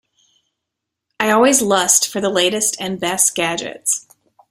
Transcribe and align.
I 1.19 1.29
always 1.29 1.61
lust 1.61 2.07
for 2.09 2.19
the 2.19 2.31
latest 2.31 2.75
and 2.79 2.99
best 2.99 3.35
gadgets. 3.35 4.07